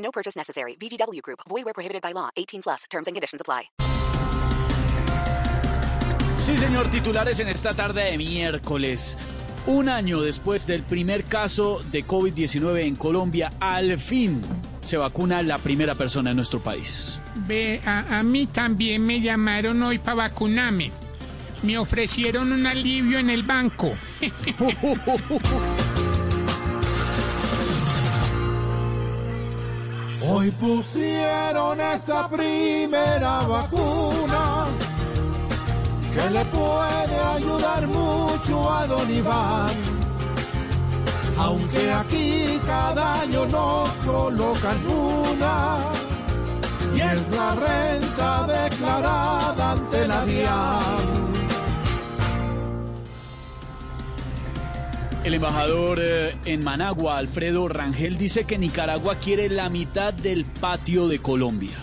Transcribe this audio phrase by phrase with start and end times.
[0.00, 0.76] No purchase necessary.
[0.76, 1.40] VGW Group.
[1.48, 2.30] Void where prohibited by law.
[2.36, 2.84] 18 plus.
[2.90, 3.70] Terms and conditions apply.
[6.38, 9.16] Sí, señor, titulares en esta tarde de miércoles.
[9.66, 14.40] Un año después del primer caso de COVID-19 en Colombia, al fin
[14.80, 17.18] se vacuna la primera persona en nuestro país.
[17.46, 20.90] Ve, a, a mí también me llamaron hoy para vacunarme.
[21.62, 23.92] Me ofrecieron un alivio en el banco.
[30.40, 34.68] Hoy pusieron esa primera vacuna
[36.14, 39.74] que le puede ayudar mucho a don Iván.
[41.36, 45.80] Aunque aquí cada año nos colocan una
[46.96, 51.19] y es la renta declarada ante la DIAN.
[55.22, 61.08] El embajador eh, en Managua, Alfredo Rangel, dice que Nicaragua quiere la mitad del patio
[61.08, 61.76] de Colombia.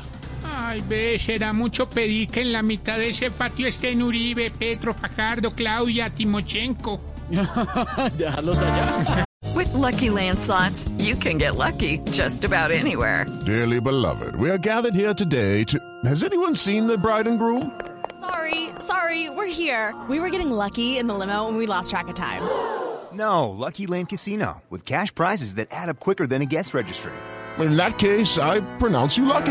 [0.44, 4.94] Ay, ve, será mucho pedir que en la mitad de ese patio estén Uribe, Petro,
[4.94, 6.99] Fajardo, Claudia, Timochenko.
[7.95, 9.25] Allá.
[9.55, 13.25] With Lucky Land slots, you can get lucky just about anywhere.
[13.45, 15.79] Dearly beloved, we are gathered here today to.
[16.05, 17.72] Has anyone seen the bride and groom?
[18.19, 19.94] Sorry, sorry, we're here.
[20.09, 22.41] We were getting lucky in the limo and we lost track of time.
[23.13, 27.13] No, Lucky Land Casino, with cash prizes that add up quicker than a guest registry.
[27.59, 29.45] In that case, I pronounce you lucky.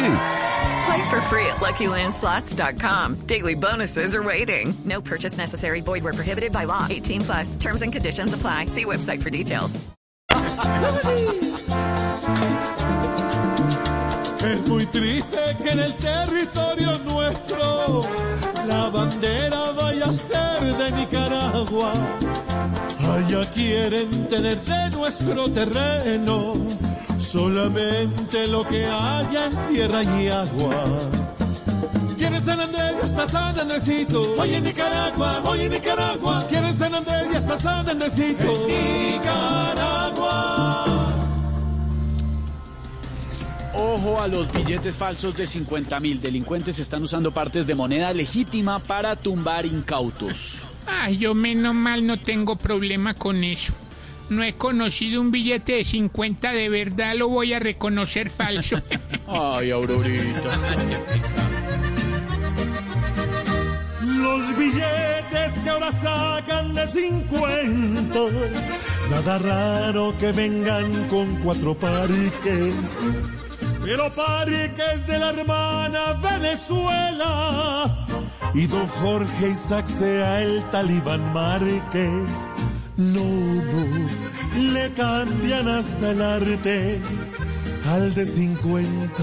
[0.87, 3.27] Play for free at LuckyLandSlots.com.
[3.27, 4.73] Daily bonuses are waiting.
[4.85, 5.81] No purchase necessary.
[5.81, 6.87] Void where prohibited by law.
[6.89, 7.57] 18 plus.
[7.57, 8.67] Terms and conditions apply.
[8.67, 9.85] See website for details.
[14.47, 18.03] Es muy triste que en el territorio nuestro
[18.69, 21.95] la bandera vaya a ser de Nicaragua.
[23.17, 26.55] Allá quieren tener de nuestro terreno
[27.19, 30.85] solamente lo que haya en tierra y agua.
[32.19, 34.35] Quieren San Andrés y hasta San Andresito.
[34.39, 36.47] Hoy en Nicaragua, hoy en Nicaragua.
[36.47, 38.69] Quieren San Andrés y hasta San Andresito.
[38.69, 40.85] En Nicaragua.
[43.73, 46.21] Ojo a los billetes falsos de 50 mil.
[46.21, 50.67] Delincuentes están usando partes de moneda legítima para tumbar incautos.
[50.87, 53.73] Ay, yo menos mal no tengo problema con eso.
[54.29, 58.81] No he conocido un billete de 50 de verdad, lo voy a reconocer falso.
[59.29, 60.59] Ay, Aurorita.
[64.03, 68.19] Los billetes que ahora sacan de 50.
[69.11, 71.77] Nada raro que vengan con cuatro
[73.87, 78.07] Pero pariques de la hermana Venezuela.
[78.53, 82.49] Y don Jorge Isaac sea el talibán Márquez.
[82.97, 87.01] No, no, le cambian hasta el arte
[87.89, 89.23] al de 50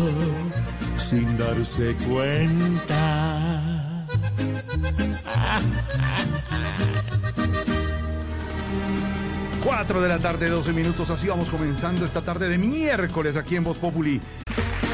[0.96, 4.08] sin darse cuenta.
[9.62, 11.10] 4 de la tarde, 12 minutos.
[11.10, 14.22] Así vamos comenzando esta tarde de miércoles aquí en Voz Populi.